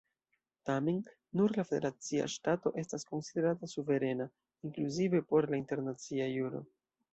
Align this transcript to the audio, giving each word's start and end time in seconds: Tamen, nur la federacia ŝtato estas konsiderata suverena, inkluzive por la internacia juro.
Tamen, 0.69 0.95
nur 1.41 1.53
la 1.57 1.65
federacia 1.71 2.25
ŝtato 2.37 2.71
estas 2.83 3.05
konsiderata 3.11 3.71
suverena, 3.75 4.29
inkluzive 4.69 5.25
por 5.33 5.53
la 5.55 5.63
internacia 5.65 6.31
juro. 6.35 6.67